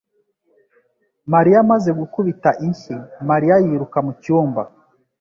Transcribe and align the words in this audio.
Mariya 1.33 1.57
amaze 1.63 1.89
gukubita 1.99 2.49
inshyi 2.65 2.95
Mariya 3.29 3.55
yiruka 3.65 3.97
mu 4.05 4.11
cyumba 4.21 4.61